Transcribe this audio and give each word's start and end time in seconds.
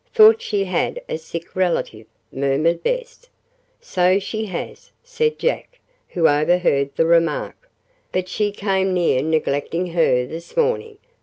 "Thought 0.15 0.41
she 0.41 0.63
had 0.65 0.99
a 1.07 1.19
sick 1.19 1.55
relative," 1.55 2.07
murmured 2.31 2.81
Bess. 2.81 3.29
"So 3.79 4.17
she 4.17 4.47
has," 4.47 4.91
said 5.03 5.37
Jack, 5.37 5.79
who 6.07 6.27
overheard 6.27 6.89
the 6.95 7.05
remark. 7.05 7.69
"But 8.11 8.27
she 8.27 8.51
came 8.51 8.95
near 8.95 9.21
neglecting 9.21 9.85
her 9.93 10.25
this 10.25 10.57
morning. 10.57 10.97